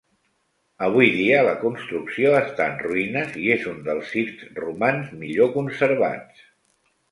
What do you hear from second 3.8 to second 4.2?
dels